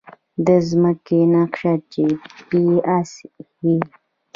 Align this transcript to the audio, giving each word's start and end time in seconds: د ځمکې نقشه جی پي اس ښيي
د 0.45 0.47
ځمکې 0.69 1.19
نقشه 1.33 1.73
جی 1.91 2.07
پي 2.47 2.63
اس 2.97 3.11
ښيي 3.51 3.75